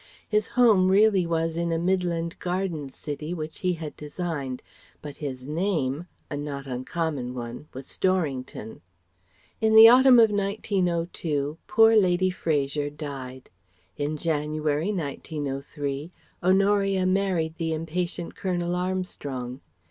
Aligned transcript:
His 0.27 0.47
home 0.47 0.87
really 0.89 1.27
was 1.27 1.55
in 1.55 1.71
a 1.71 1.77
midland 1.77 2.39
garden 2.39 2.89
city 2.89 3.35
which 3.35 3.59
he 3.59 3.73
had 3.73 3.95
designed, 3.95 4.63
but 4.99 5.17
his 5.17 5.45
name 5.45 6.07
a 6.27 6.35
not 6.35 6.65
uncommon 6.65 7.35
one 7.35 7.67
was 7.71 7.85
Storrington.] 7.85 8.81
In 9.61 9.75
the 9.75 9.87
autumn 9.89 10.17
of 10.17 10.31
1902, 10.31 11.59
poor 11.67 11.95
Lady 11.95 12.31
Fraser 12.31 12.89
died. 12.89 13.51
In 13.95 14.17
January, 14.17 14.91
1903, 14.91 16.11
Honoria 16.41 17.05
married 17.05 17.55
the 17.59 17.71
impatient 17.71 18.33
Colonel 18.33 18.75
Armstrong. 18.75 19.61